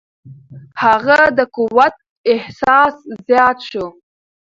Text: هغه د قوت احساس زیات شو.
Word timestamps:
هغه 0.83 1.19
د 1.37 1.39
قوت 1.55 1.95
احساس 2.33 2.93
زیات 3.27 3.57
شو. 3.69 3.85